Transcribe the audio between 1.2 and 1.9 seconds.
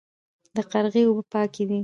پاکې دي